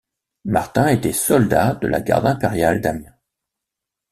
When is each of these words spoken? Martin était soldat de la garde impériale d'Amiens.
Martin 0.45 0.87
était 0.87 1.13
soldat 1.13 1.75
de 1.75 1.85
la 1.85 2.01
garde 2.01 2.25
impériale 2.25 2.81
d'Amiens. 2.81 3.13